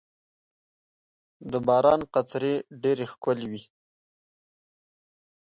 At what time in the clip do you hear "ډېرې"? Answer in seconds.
2.81-3.05